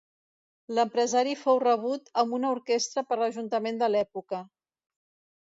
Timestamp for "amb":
2.23-2.33